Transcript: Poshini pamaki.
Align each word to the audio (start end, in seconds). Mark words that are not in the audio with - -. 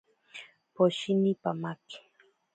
Poshini 0.75 1.33
pamaki. 1.41 1.99